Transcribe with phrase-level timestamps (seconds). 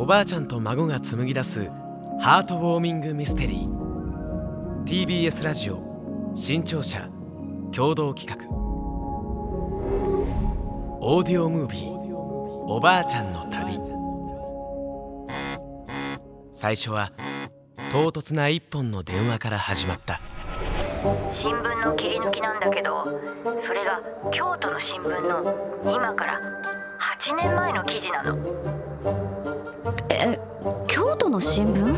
[0.00, 1.68] おばあちゃんと孫が紡ぎ出す
[2.20, 4.84] ハートウォーミングミステリー。
[4.84, 5.82] TBS ラジオ
[6.36, 7.08] 新潮社
[7.74, 8.48] 共同企画。
[11.00, 13.76] オーディオムービーおばあちゃんの旅。
[16.52, 17.10] 最初は
[17.90, 20.20] 唐突な一本の電話から始まった。
[21.34, 23.04] 新聞の切り抜きなんだけど
[23.66, 24.00] それが
[24.32, 26.40] 京都の新聞の今から
[27.18, 29.37] 8年前の記事なの。
[31.38, 31.94] の新聞？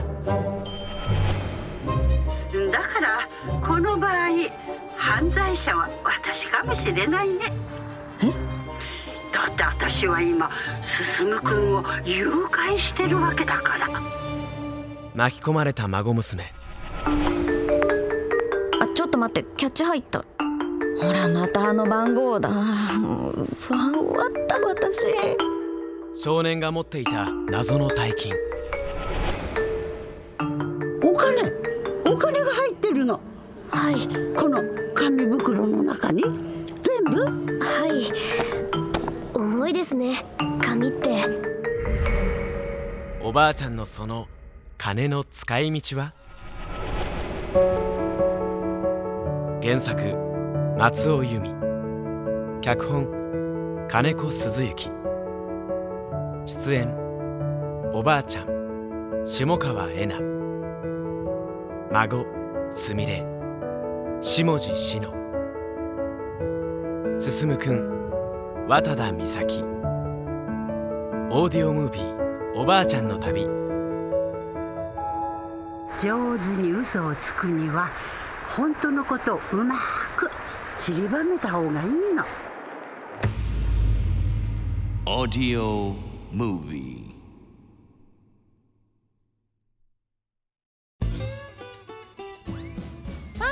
[2.70, 3.26] だから
[3.66, 4.12] この場合
[4.98, 7.50] 犯罪者は私かもしれないね。
[8.22, 8.26] え？
[9.32, 10.50] だって私は今
[10.82, 13.88] 進君を誘拐してるわけだから。
[15.14, 16.44] 巻き込まれた孫娘。
[17.06, 17.10] あ
[18.94, 20.22] ちょっと待ってキャッチ入った。
[21.00, 22.50] ほらまたあの番号だ。
[22.50, 25.06] もう不安終わった私。
[26.22, 28.34] 少年が持っていた謎の大金
[32.70, 33.18] 入ってるの。
[33.70, 33.94] はい。
[34.36, 34.62] この
[34.94, 36.22] 紙袋の中に。
[36.22, 37.24] 全部？
[37.24, 38.12] はい。
[39.34, 40.24] 重いですね。
[40.62, 41.16] 紙って。
[43.20, 44.28] おばあちゃんのその
[44.78, 46.12] 金の使い道は？
[49.62, 50.00] 原作
[50.78, 51.50] 松尾由美。
[52.60, 54.90] 脚本金子鈴之
[56.46, 56.88] 出演
[57.92, 60.20] おばあちゃん下川恵那
[61.90, 62.39] 孫
[62.72, 63.24] すみれ。
[64.20, 65.10] 下地志乃。
[67.18, 68.66] 進くん。
[68.68, 69.62] 渡田美咲。
[69.62, 72.54] オーディオムービー。
[72.54, 73.42] おばあちゃんの旅。
[75.98, 77.90] 上手に嘘をつくには
[78.56, 79.74] 本当のことをうま
[80.16, 80.30] く
[80.78, 82.24] 散りばめた方がいいの。
[85.06, 85.96] Audio
[86.32, 87.00] Movie.
[87.00, 87.19] パン